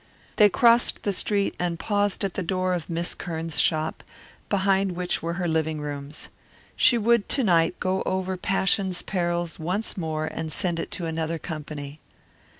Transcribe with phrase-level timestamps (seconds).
[0.37, 4.03] They crossed the street and paused at the door of Miss Kearns' shop,
[4.49, 6.29] behind which were her living rooms.
[6.75, 11.37] She would to night go over Passion's Perils once more and send it to another
[11.37, 11.99] company.